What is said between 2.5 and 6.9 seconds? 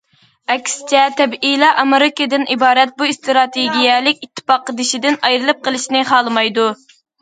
ئىبارەت بۇ ئىستراتېگىيەلىك ئىتتىپاقدىشىدىن ئايرىلىپ قېلىشنى خالىمايدۇ.